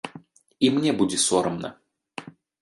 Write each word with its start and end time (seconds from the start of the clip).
І 0.67 0.71
мне 0.77 0.91
будзе 1.01 1.19
сорамна. 1.27 1.69